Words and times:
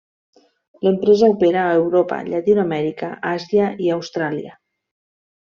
L'empresa 0.85 1.27
opera 1.33 1.59
a 1.65 1.75
Europa, 1.83 2.19
Llatinoamèrica, 2.31 3.13
Àsia 3.35 3.71
i 3.89 3.93
Austràlia. 3.99 4.59